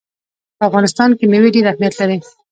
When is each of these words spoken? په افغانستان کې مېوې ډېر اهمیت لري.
په 0.57 0.63
افغانستان 0.69 1.09
کې 1.17 1.25
مېوې 1.31 1.49
ډېر 1.55 1.65
اهمیت 1.67 1.93
لري. 2.01 2.17